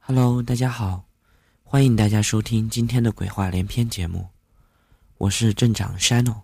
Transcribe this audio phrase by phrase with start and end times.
[0.00, 1.04] Hello，大家好，
[1.62, 4.30] 欢迎大家收听今天的鬼话连篇节目，
[5.18, 6.40] 我是镇长 Shano。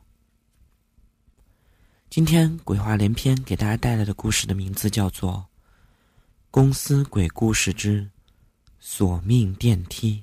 [2.10, 5.32] 今天鬼话连篇给大家带来的故事的名字叫做
[6.50, 8.10] 《公司鬼故事之
[8.78, 10.22] 索命电梯》。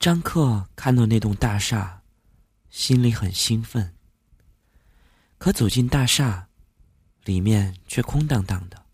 [0.00, 2.00] 张克看到那栋大厦，
[2.70, 3.94] 心里很兴奋。
[5.36, 6.48] 可走进大厦，
[7.24, 8.86] 里面却空荡荡的，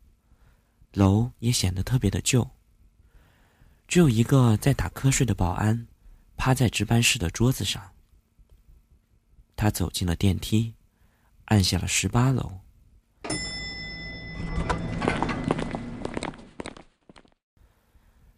[0.95, 2.51] 楼也显得特别的旧。
[3.87, 5.87] 只有一个在打瞌睡的保安，
[6.37, 7.93] 趴在值班室的桌子上。
[9.55, 10.75] 他走进了电梯，
[11.45, 12.59] 按下了十八楼。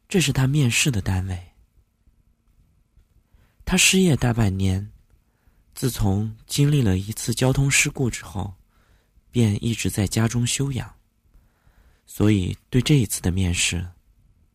[0.06, 1.47] 这是他面试的单位。
[3.70, 4.91] 他失业大半年，
[5.74, 8.55] 自从经历了一次交通事故之后，
[9.30, 10.91] 便一直在家中休养。
[12.06, 13.86] 所以对这一次的面试，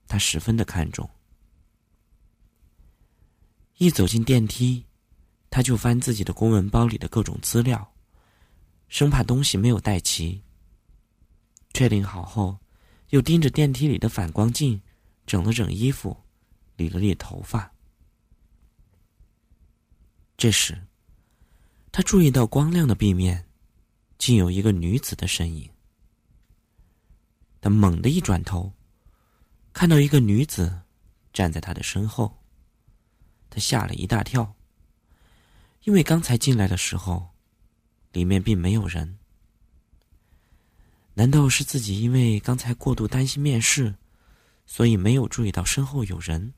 [0.08, 1.08] 他十分的看重。
[3.78, 4.84] 一走进电梯，
[5.52, 7.94] 他就翻自己的公文包里的各种资料，
[8.88, 10.42] 生怕东西没有带齐。
[11.76, 12.58] 确定好后，
[13.10, 14.82] 又盯着电梯里的反光镜，
[15.28, 16.18] 整了整衣服，
[16.78, 17.72] 理了理头发。
[20.44, 20.78] 这时，
[21.90, 23.48] 他注意到光亮的壁面，
[24.18, 25.72] 竟有一个女子的身影。
[27.62, 28.74] 他猛地一转头，
[29.72, 30.82] 看到一个女子
[31.32, 32.44] 站在他的身后。
[33.50, 34.54] 他吓了一大跳，
[35.84, 37.30] 因为刚才进来的时候，
[38.12, 39.18] 里面并没有人。
[41.14, 43.96] 难道是自己因为刚才过度担心面试，
[44.66, 46.54] 所以没有注意到身后有人？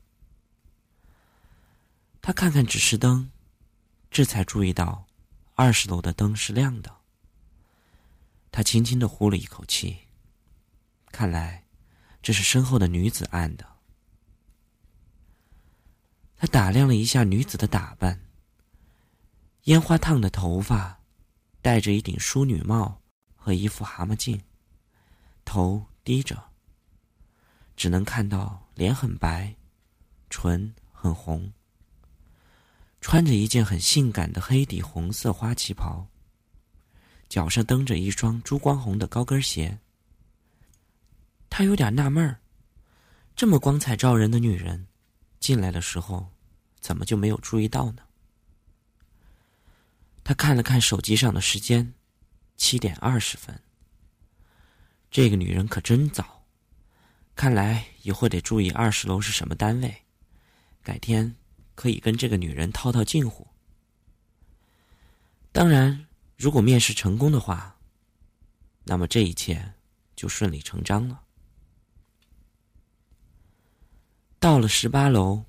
[2.20, 3.30] 他看看指示灯。
[4.16, 5.06] 这才注意到，
[5.56, 6.90] 二十楼的灯是亮的。
[8.50, 9.94] 他轻轻的呼了一口气，
[11.12, 11.66] 看来
[12.22, 13.76] 这是身后的女子按的。
[16.34, 18.18] 他打量了一下女子的打扮：
[19.64, 20.98] 烟花烫的头发，
[21.60, 23.02] 戴着一顶淑女帽
[23.34, 24.40] 和一副蛤蟆镜，
[25.44, 26.42] 头低着，
[27.76, 29.54] 只能看到脸很白，
[30.30, 31.52] 唇很红。
[33.08, 36.08] 穿着一件很性感的黑底红色花旗袍，
[37.28, 39.78] 脚上蹬着一双珠光红的高跟鞋。
[41.48, 42.40] 他有点纳闷儿，
[43.36, 44.88] 这么光彩照人的女人，
[45.38, 46.32] 进来的时候
[46.80, 48.02] 怎么就没有注意到呢？
[50.24, 51.94] 他看了看手机上的时间，
[52.56, 53.56] 七点二十分。
[55.12, 56.44] 这个女人可真早，
[57.36, 60.02] 看来以后得注意二十楼是什么单位，
[60.82, 61.36] 改天。
[61.76, 63.46] 可以跟这个女人套套近乎。
[65.52, 66.06] 当然，
[66.36, 67.76] 如果面试成功的话，
[68.82, 69.74] 那么这一切
[70.16, 71.22] 就顺理成章了。
[74.40, 75.44] 到了十八楼，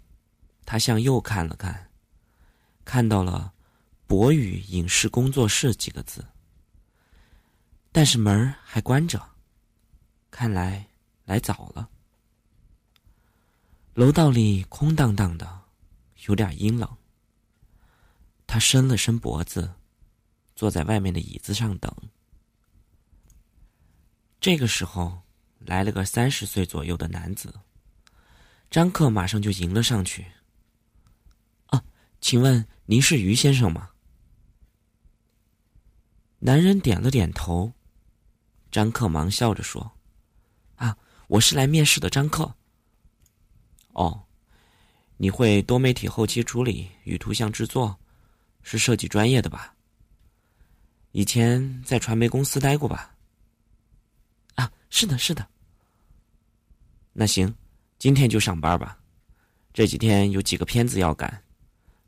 [0.65, 1.89] 他向右看了看，
[2.85, 3.53] 看到了
[4.07, 6.25] “博宇影视工作室”几个字，
[7.91, 9.21] 但是门还关着，
[10.31, 10.88] 看来
[11.25, 11.89] 来早了。
[13.94, 15.66] 楼道里空荡荡的。
[16.27, 16.97] 有点阴冷，
[18.45, 19.73] 他伸了伸脖子，
[20.56, 21.89] 坐在外面的椅子上等。
[24.41, 25.21] 这个时候，
[25.59, 27.53] 来了个三十岁左右的男子，
[28.69, 30.25] 张克马上就迎了上去。
[31.68, 31.81] 啊，
[32.19, 33.91] 请问您是于先生吗？
[36.39, 37.74] 男人点了点头，
[38.69, 39.97] 张克忙笑着说
[40.75, 40.97] ：“啊，
[41.27, 42.53] 我是来面试的张克。”
[43.95, 44.26] 哦。
[45.17, 47.97] 你会多媒体后期处理与图像制作，
[48.61, 49.73] 是设计专业的吧？
[51.11, 53.15] 以前在传媒公司待过吧？
[54.53, 55.47] 啊，是的，是的。
[57.13, 57.51] 那行，
[57.97, 58.99] 今天就上班吧。
[59.73, 61.43] 这几天有几个片子要赶，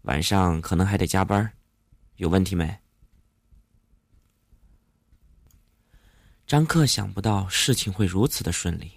[0.03, 1.51] 晚上可能还得加班，
[2.17, 2.79] 有问题没？
[6.45, 8.91] 张克想不到事情会如此的顺利，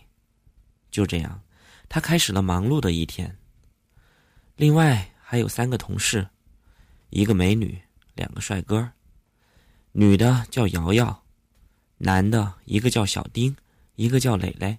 [0.91, 1.43] 就这样，
[1.89, 3.39] 他开始了忙碌的一天。
[4.57, 6.29] 另外还有三个同事，
[7.11, 7.81] 一个美女，
[8.15, 8.93] 两个帅哥，
[9.93, 11.25] 女的叫瑶瑶，
[11.99, 13.57] 男的一个叫小丁，
[13.97, 14.79] 一个叫磊磊。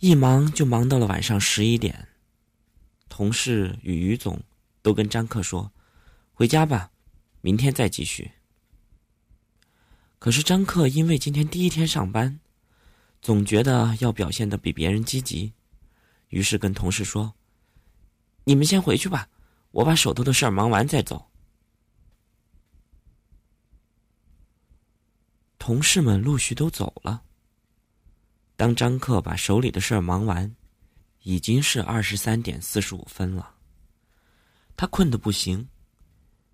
[0.00, 2.08] 一忙就忙到了晚上十一点，
[3.08, 4.42] 同事与于总
[4.82, 5.70] 都跟张克说
[6.34, 6.90] ：“回家吧，
[7.40, 8.32] 明天再继续。”
[10.18, 12.40] 可是张克因为今天第一天上班，
[13.20, 15.52] 总觉得要表现的比别人积极，
[16.30, 17.32] 于是跟同事说。
[18.44, 19.28] 你们先回去吧，
[19.70, 21.30] 我把手头的事儿忙完再走。
[25.58, 27.22] 同事们陆续都走了。
[28.56, 30.54] 当张克把手里的事儿忙完，
[31.22, 33.54] 已经是二十三点四十五分了。
[34.76, 35.68] 他困得不行，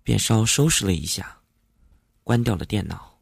[0.03, 1.39] 便稍收拾了一下，
[2.23, 3.17] 关掉了电脑。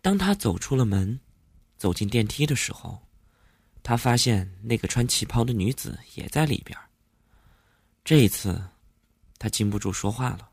[0.00, 1.18] 当他走出了门，
[1.76, 3.00] 走进电梯的时候，
[3.82, 6.78] 他发现那个穿旗袍的女子也在里边。
[8.04, 8.62] 这一次，
[9.38, 10.50] 他禁不住说话了：“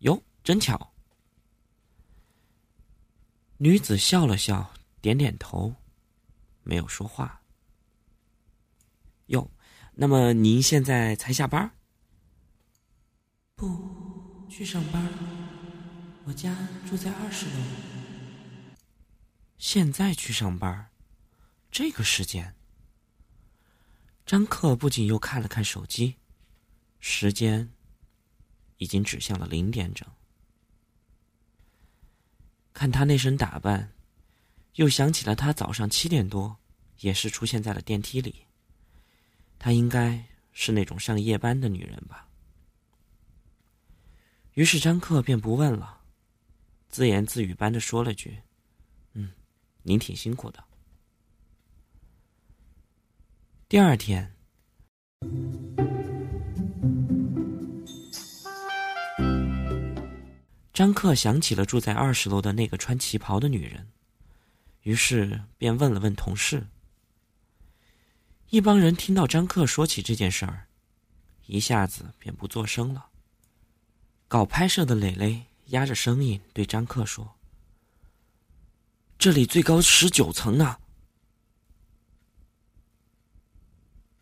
[0.00, 0.92] 哟，真巧。”
[3.58, 5.74] 女子笑了笑，点点头，
[6.62, 7.40] 没有说话。
[9.26, 9.50] 哟，
[9.94, 11.70] 那么您现在才下班？
[13.56, 15.08] 不，去上班。
[16.24, 16.56] 我家
[16.88, 17.52] 住在二十楼。
[19.56, 20.88] 现在去上班，
[21.70, 22.54] 这个时间。
[24.26, 26.16] 张克不仅又看了看手机，
[27.00, 27.72] 时间
[28.76, 30.06] 已经指向了零点整。
[32.74, 33.92] 看他那身打扮，
[34.74, 36.56] 又想起了他早上七点多
[36.98, 38.44] 也是出现在了电梯里。
[39.58, 42.28] 她应该是那种上夜班的女人吧。
[44.54, 46.02] 于是张克便不问了，
[46.88, 48.40] 自言自语般的说了句
[49.14, 49.32] ：“嗯，
[49.82, 50.62] 您挺辛苦的。”
[53.70, 54.32] 第二天，
[60.72, 63.86] 张克想起了住在二十楼的那个穿旗袍的女人，
[64.84, 66.66] 于是便问了问同事。
[68.48, 70.68] 一帮人听到张克说起这件事儿，
[71.44, 73.08] 一下子便不作声了。
[74.28, 77.36] 搞拍摄的磊磊压着声音对张克说
[79.18, 80.78] ：“这里最高十九层呢。”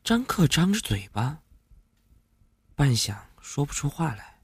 [0.07, 1.43] 张克张着嘴巴，
[2.77, 4.39] 半晌说不出话来。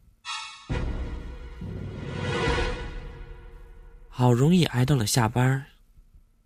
[4.08, 5.64] 好容易挨到了下班，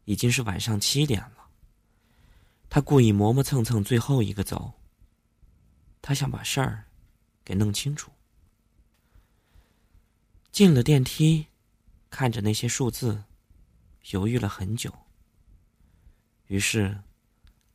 [0.04, 1.48] 已经是晚上七点了。
[2.68, 4.74] 他故意磨磨蹭蹭最后一个走。
[6.02, 6.84] 他想把事儿
[7.42, 8.12] 给弄清楚。
[10.52, 11.46] 进了电梯，
[12.10, 13.24] 看着那些数字，
[14.10, 14.92] 犹豫了很久。
[16.48, 17.00] 于是，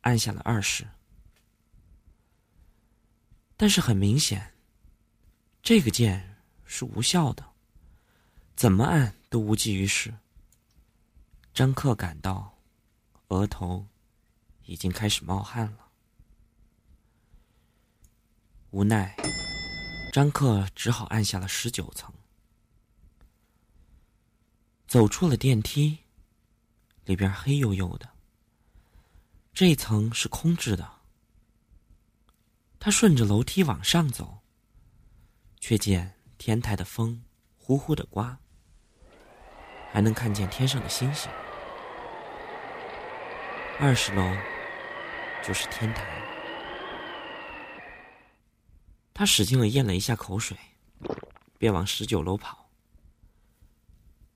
[0.02, 0.86] 按下了二十。
[3.62, 4.54] 但是很明显，
[5.62, 7.48] 这个键是无效的，
[8.56, 10.12] 怎么按都无济于事。
[11.54, 12.58] 张克感到
[13.28, 13.86] 额头
[14.64, 15.92] 已经开始冒汗了，
[18.70, 19.16] 无奈，
[20.12, 22.12] 张克只好按下了十九层，
[24.88, 25.98] 走出了电梯，
[27.04, 28.10] 里边黑黝黝的，
[29.54, 31.01] 这一层是空置的。
[32.84, 34.40] 他顺着楼梯往上走，
[35.60, 37.22] 却见天台的风
[37.56, 38.36] 呼呼的刮，
[39.92, 41.30] 还能看见天上的星星。
[43.78, 44.36] 二十楼
[45.44, 46.04] 就是天台。
[49.14, 50.56] 他使劲的咽了一下口水，
[51.58, 52.68] 便往十九楼跑。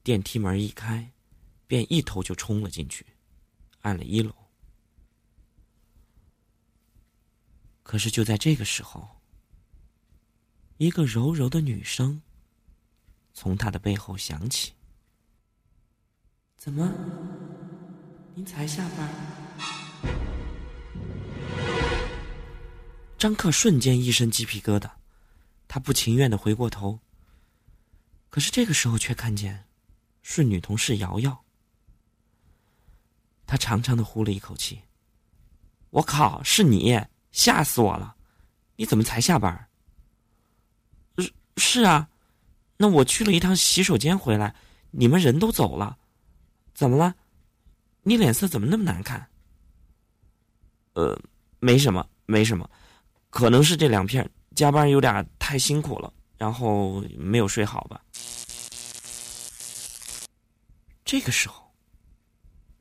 [0.04, 1.10] 电梯门一开，
[1.66, 3.04] 便一头就冲了进去，
[3.80, 4.32] 按了一楼。
[7.86, 9.20] 可是就在这个时候，
[10.76, 12.20] 一个柔柔的女声
[13.32, 14.72] 从他的背后响起
[16.58, 16.92] ：“怎么，
[18.34, 19.08] 您才下班？”
[23.16, 24.90] 张克瞬间一身鸡皮疙瘩，
[25.68, 26.98] 他不情愿的回过头。
[28.28, 29.68] 可是这个时候却看见
[30.24, 31.44] 是女同事瑶瑶。
[33.46, 34.82] 他长长的呼了一口气
[35.90, 37.00] ：“我靠，是你！”
[37.36, 38.16] 吓死我了！
[38.76, 39.68] 你怎么才下班？
[41.18, 42.08] 是是啊，
[42.78, 44.56] 那我去了一趟洗手间回来，
[44.90, 45.98] 你们人都走了，
[46.74, 47.14] 怎么了？
[48.04, 49.28] 你脸色怎么那么难看？
[50.94, 51.14] 呃，
[51.60, 52.68] 没什么，没什么，
[53.28, 58.00] 可能是这两片加班有点太辛苦了，然后没有睡好吧。
[61.04, 61.70] 这个时候，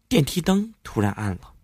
[0.07, 1.54] 电梯灯突然暗了。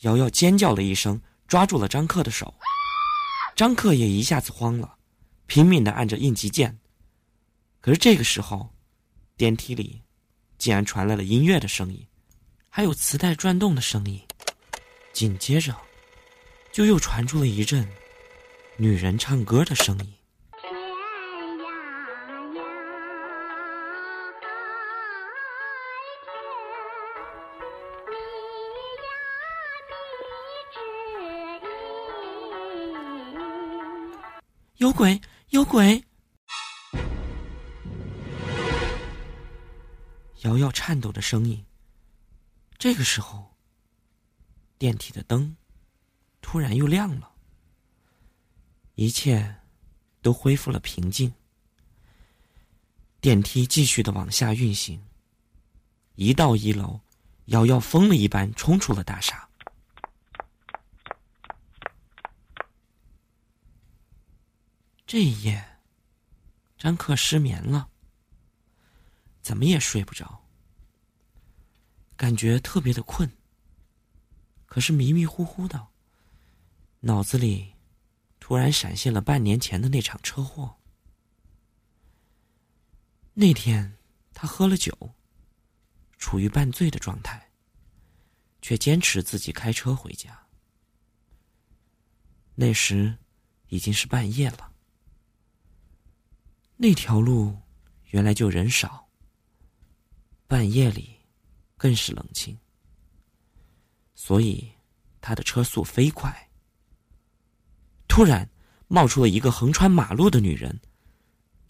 [0.00, 2.52] 瑶瑶尖叫了一声，抓住了张克的手。
[3.56, 4.96] 张克也一下子慌了，
[5.46, 6.78] 拼命的按着应急键。
[7.80, 8.74] 可是这个时候，
[9.36, 10.02] 电梯里
[10.58, 12.06] 竟然传来了音乐的声音，
[12.68, 14.20] 还有磁带转动的声音。
[15.12, 15.76] 紧接着，
[16.72, 17.88] 就又传出了一阵
[18.76, 20.12] 女人唱歌的声音。
[34.84, 35.18] 有鬼！
[35.48, 36.04] 有鬼！
[40.42, 41.64] 瑶瑶颤抖的声音。
[42.76, 43.56] 这个时候，
[44.76, 45.56] 电梯的灯
[46.42, 47.32] 突然又亮了，
[48.94, 49.56] 一切
[50.20, 51.32] 都恢复了平静。
[53.22, 55.02] 电梯继续的往下运行，
[56.16, 57.00] 一到一楼，
[57.46, 59.48] 瑶瑶疯了一般冲出了大厦。
[65.14, 65.64] 这一夜，
[66.76, 67.88] 张克失眠了，
[69.42, 70.44] 怎么也睡不着，
[72.16, 73.30] 感觉特别的困。
[74.66, 75.86] 可是迷迷糊糊的，
[76.98, 77.74] 脑子里
[78.40, 80.80] 突然闪现了半年前的那场车祸。
[83.34, 83.96] 那天，
[84.32, 85.14] 他喝了酒，
[86.18, 87.52] 处于半醉的状态，
[88.60, 90.48] 却坚持自己开车回家。
[92.56, 93.16] 那时
[93.68, 94.73] 已经是半夜了，
[96.76, 97.56] 那条路
[98.10, 99.08] 原来就人少，
[100.46, 101.16] 半夜里
[101.76, 102.58] 更是冷清，
[104.14, 104.70] 所以
[105.20, 106.50] 他的车速飞快。
[108.08, 108.48] 突然，
[108.88, 110.80] 冒出了一个横穿马路的女人，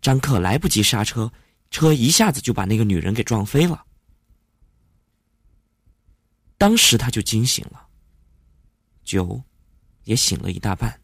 [0.00, 1.32] 张克来不及刹车。
[1.70, 3.84] 车一下子就把那个女人给撞飞了，
[6.56, 7.88] 当时他就惊醒了，
[9.02, 9.42] 酒
[10.04, 11.00] 也醒了一大半，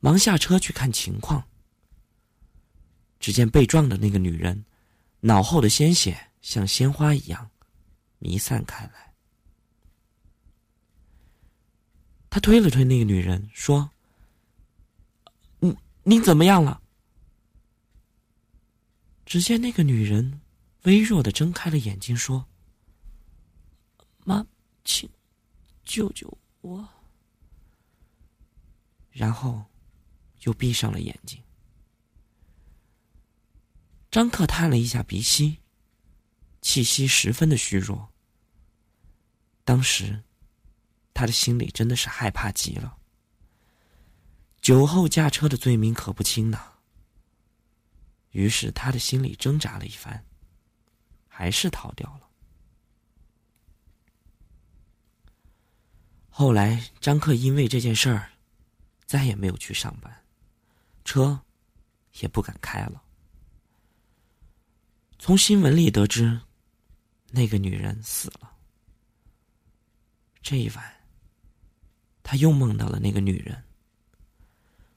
[0.00, 1.46] 忙下车去看情况。
[3.24, 4.66] 只见被撞的那个女人，
[5.20, 7.50] 脑后的鲜血像鲜花一样
[8.18, 9.14] 弥散开来。
[12.28, 13.90] 他推了推那个女人，说
[15.58, 16.82] ：“你你怎么样了？”
[19.24, 20.42] 只见那个女人
[20.82, 22.44] 微弱的睁开了眼睛，说
[24.22, 24.46] ：“妈，
[24.84, 25.08] 请
[25.86, 26.86] 救救我。”
[29.10, 29.64] 然后
[30.42, 31.42] 又闭上了眼睛。
[34.14, 35.58] 张克叹了一下鼻息，
[36.62, 38.12] 气息十分的虚弱。
[39.64, 40.22] 当时
[41.12, 42.96] 他的心里真的是害怕极了。
[44.60, 46.74] 酒后驾车的罪名可不轻呐。
[48.30, 50.24] 于是他的心里挣扎了一番，
[51.26, 52.30] 还是逃掉了。
[56.28, 58.30] 后来张克因为这件事儿，
[59.06, 60.24] 再也没有去上班，
[61.04, 61.42] 车
[62.20, 63.02] 也不敢开了。
[65.24, 66.38] 从新闻里得知，
[67.30, 68.50] 那个女人死了。
[70.42, 70.84] 这一晚，
[72.22, 73.64] 他又梦到了那个女人，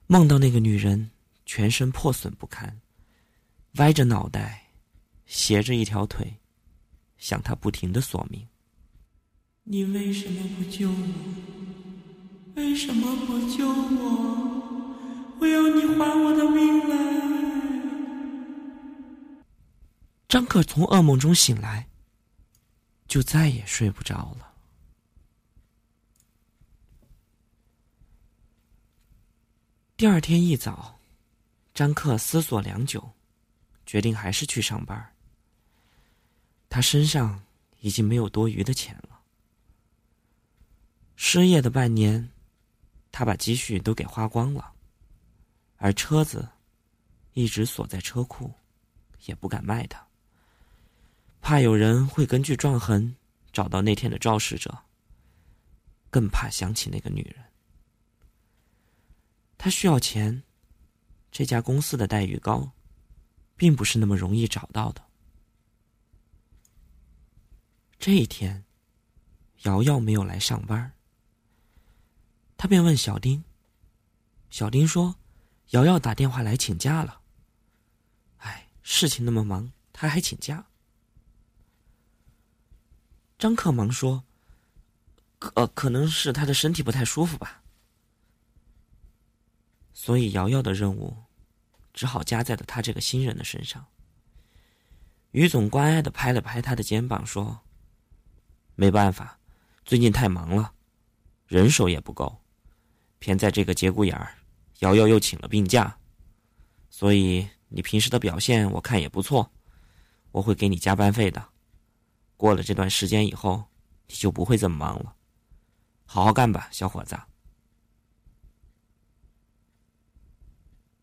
[0.06, 1.12] 梦到那个女人
[1.46, 2.82] 全身破损不堪。
[3.76, 4.70] 歪着脑袋，
[5.26, 6.36] 斜着一条腿，
[7.18, 8.46] 向他不停的索命。
[9.64, 12.54] 你为什么不救我？
[12.56, 15.40] 为什么不救我？
[15.40, 17.37] 我要你还我的命来！
[20.28, 21.88] 张可从噩梦中醒来，
[23.08, 24.54] 就再也睡不着了。
[29.96, 31.00] 第二天一早，
[31.74, 33.14] 张克思索良久。
[33.86, 35.14] 决定还是去上班。
[36.68, 37.42] 他身上
[37.80, 39.22] 已经没有多余的钱了。
[41.16, 42.30] 失业的半年，
[43.14, 44.74] 他把积蓄都给花光了，
[45.78, 46.50] 而车子
[47.32, 48.54] 一直锁在车库，
[49.24, 50.06] 也不敢卖它，
[51.42, 53.16] 怕有人会根据撞痕
[53.52, 54.78] 找到那天的肇事者，
[56.10, 57.44] 更怕想起那个女人。
[59.58, 60.44] 他需要钱，
[61.32, 62.72] 这家公司的待遇高。
[63.58, 65.04] 并不是那么容易找到的。
[67.98, 68.64] 这一天，
[69.64, 70.94] 瑶瑶没有来上班，
[72.56, 73.44] 他便问小丁。
[74.52, 75.16] 小丁说
[75.74, 77.20] ：“瑶瑶打电话来请假了。”
[78.38, 80.64] 哎，事情那么忙，他还请假？
[83.38, 84.24] 张克忙说
[85.40, 87.64] ：“可可能是他的身体不太舒服吧。”
[89.94, 91.16] 所以瑶瑶的任务。
[91.94, 93.84] 只好加在了他这个新人的身上。
[95.32, 97.60] 于总关爱的拍了拍他的肩膀，说
[98.78, 99.40] ：“没办法，
[99.84, 100.72] 最近太忙了，
[101.48, 102.40] 人手也不够，
[103.18, 104.36] 偏在这个节骨眼儿，
[104.82, 105.98] 瑶瑶又请了病假，
[106.92, 109.52] 所以你平时的表现我看也不错，
[110.30, 111.50] 我会给你加班费的。
[112.38, 113.66] 过了这段时间以后，
[114.08, 115.16] 你就不会这么忙了，
[116.06, 117.20] 好好干吧，小伙子。”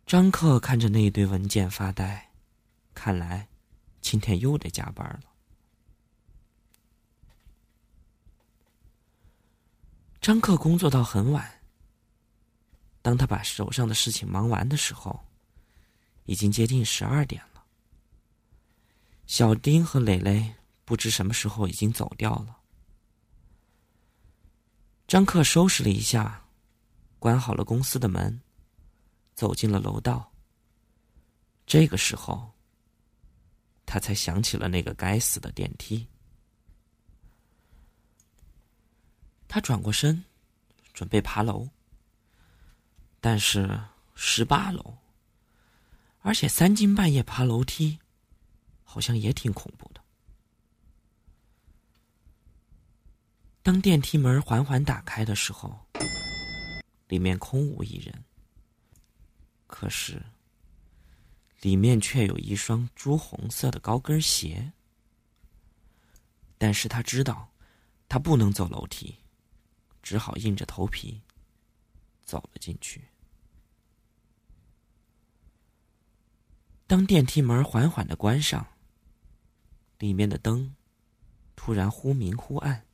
[0.07, 2.31] 张克看着那一堆文件发呆，
[2.95, 3.49] 看来
[4.01, 5.23] 今天又得加班了。
[10.21, 11.61] 张克工作到很晚，
[13.03, 15.25] 当他把手上的事情忙完的时候，
[16.25, 17.65] 已经接近十二点了。
[19.27, 22.59] 小丁和蕾蕾不知什么时候已经走掉了。
[25.07, 26.47] 张克收拾了一下，
[27.19, 28.41] 关好了公司的门，
[29.35, 30.33] 走进了楼道。
[31.67, 32.53] 这个时候，
[33.87, 36.07] 他才想起了那个该死的电梯。
[39.47, 40.25] 他转过身，
[40.93, 41.69] 准备爬楼，
[43.21, 43.81] 但是
[44.15, 44.97] 十八楼，
[46.21, 47.99] 而且三更半夜爬楼梯，
[48.83, 49.94] 好像也挺恐怖的。
[53.65, 55.75] 当电梯门缓缓打开的时候，
[57.09, 58.15] 里面空无一人。
[59.67, 60.23] 可是，
[61.63, 64.71] 里面却有一双朱红色的高跟鞋。
[66.59, 67.51] 但是他知道，
[68.07, 69.17] 他不能走楼梯，
[70.03, 71.19] 只好硬着头皮
[72.23, 73.03] 走了进去。
[76.87, 78.67] 当电梯门缓缓的关上，
[79.99, 80.77] 里面的灯
[81.57, 82.85] 突然忽明忽暗。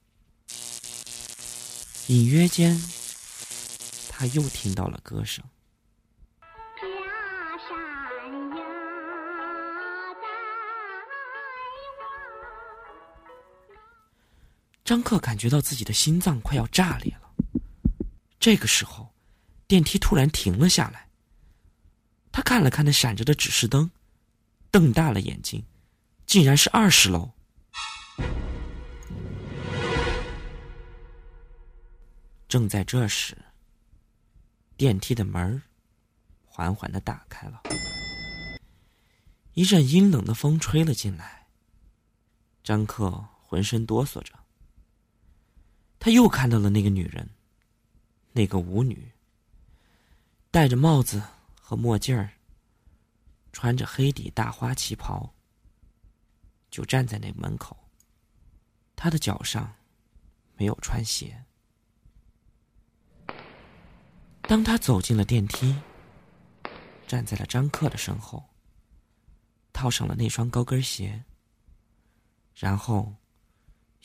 [2.10, 2.76] 隐约间，
[4.08, 5.44] 他又听到了歌声。
[14.84, 17.32] 张克感觉到自己的心脏快要炸裂了。
[18.40, 19.14] 这个时候，
[19.68, 21.08] 电梯突然停了下来。
[22.32, 23.88] 他看了看那闪着的指示灯，
[24.72, 25.64] 瞪大了眼睛，
[26.26, 27.30] 竟然是二十楼。
[32.50, 33.38] 正在这时，
[34.76, 35.62] 电梯的门
[36.44, 37.62] 缓缓的打开了，
[39.52, 41.46] 一阵阴冷的风吹了进来。
[42.64, 44.34] 张克浑身哆嗦着，
[46.00, 47.30] 他又看到了那个女人，
[48.32, 49.12] 那个舞女，
[50.50, 51.22] 戴着帽子
[51.60, 52.32] 和墨镜儿，
[53.52, 55.32] 穿着黑底大花旗袍，
[56.68, 57.76] 就站在那门口。
[58.96, 59.72] 她的脚上
[60.56, 61.44] 没有穿鞋。
[64.50, 65.76] 当他走进了电梯，
[67.06, 68.42] 站在了张克的身后，
[69.72, 71.22] 套上了那双高跟鞋，
[72.56, 73.14] 然后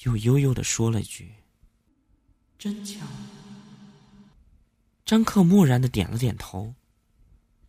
[0.04, 1.34] 又悠悠的说了一句
[2.60, 3.00] ：“真巧。”
[5.04, 6.76] 张克木然的点了点头。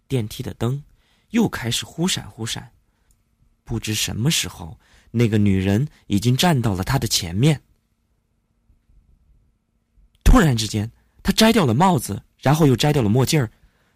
[0.06, 0.84] 电梯的灯
[1.30, 2.74] 又开始忽闪忽闪，
[3.64, 4.78] 不知什么时候，
[5.12, 7.62] 那个女人已经站到了他的前面。
[10.22, 12.22] 突然之间，他摘掉了帽子。
[12.40, 13.51] 然后又摘掉了墨镜儿，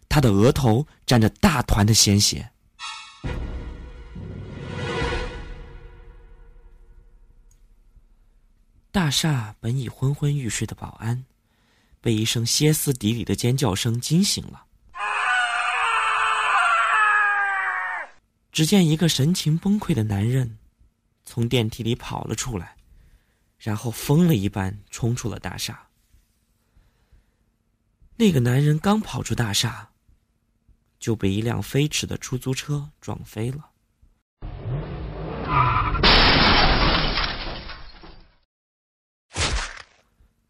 [0.09, 2.51] 他的额头沾着大团的鲜血。
[8.93, 11.25] 大厦本已昏昏欲睡的保安，
[12.01, 14.65] 被一声歇斯底里的尖叫声惊醒了。
[18.51, 20.59] 只见一个神情崩溃的男人
[21.25, 22.75] 从电梯里跑了出来，
[23.61, 25.81] 然后疯了一般冲出了大厦。
[28.21, 29.93] 那个男人刚跑出大厦，
[30.99, 33.71] 就被一辆飞驰的出租车撞飞了，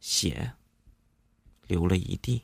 [0.00, 0.52] 血
[1.68, 2.42] 流了一地。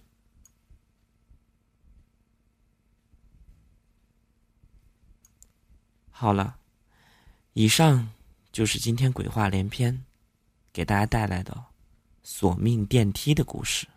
[6.09, 6.57] 好了，
[7.55, 8.13] 以上
[8.53, 10.05] 就是今天鬼话连篇，
[10.73, 11.65] 给大家带来的
[12.23, 13.89] 索命电梯的故事。